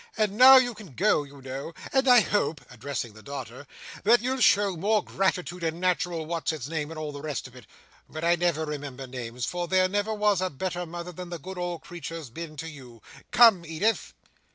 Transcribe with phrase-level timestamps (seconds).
[0.17, 3.67] And now you can go, you know; and I hope," addressing the daughter,
[4.03, 7.55] "that you'll show more gratitude, and natural what's its name, and all the rest of
[7.55, 11.81] it—but I never remember names—for there never was a better mother than the good old
[11.81, 12.99] creature's been to you.
[13.29, 14.15] Come, Edith!"